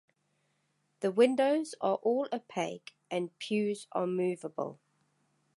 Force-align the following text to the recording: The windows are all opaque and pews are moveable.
The 1.01 1.11
windows 1.11 1.75
are 1.79 1.97
all 1.97 2.27
opaque 2.33 2.95
and 3.11 3.37
pews 3.37 3.85
are 3.91 4.07
moveable. 4.07 4.79